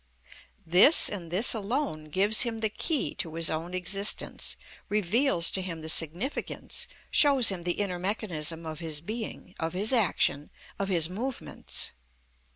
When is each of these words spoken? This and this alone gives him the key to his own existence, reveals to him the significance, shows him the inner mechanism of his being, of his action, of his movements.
This 0.65 1.09
and 1.09 1.29
this 1.29 1.53
alone 1.53 2.05
gives 2.05 2.41
him 2.41 2.57
the 2.57 2.69
key 2.71 3.13
to 3.13 3.35
his 3.35 3.51
own 3.51 3.75
existence, 3.75 4.57
reveals 4.89 5.51
to 5.51 5.61
him 5.61 5.81
the 5.81 5.89
significance, 5.89 6.87
shows 7.11 7.49
him 7.49 7.61
the 7.61 7.73
inner 7.73 7.99
mechanism 7.99 8.65
of 8.65 8.79
his 8.79 8.99
being, 8.99 9.53
of 9.59 9.73
his 9.73 9.93
action, 9.93 10.49
of 10.79 10.87
his 10.89 11.07
movements. 11.07 11.91